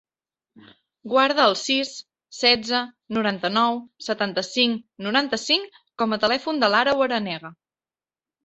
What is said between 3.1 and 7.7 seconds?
noranta-nou, setanta-cinc, noranta-cinc com a telèfon de l'Àreu Aranega.